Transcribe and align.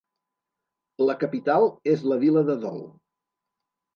La 1.09 1.15
capital 1.25 1.67
és 1.93 2.03
la 2.11 2.19
vila 2.25 2.43
de 2.47 2.57
Dol. 2.63 2.81